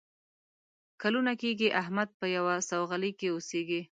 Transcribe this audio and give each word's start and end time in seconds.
کلونه 1.01 1.31
کېږي 1.41 1.67
احمد 1.81 2.09
په 2.19 2.25
یوه 2.35 2.55
سوغلۍ 2.69 3.11
کې 3.19 3.27
اوسېږي. 3.31 3.81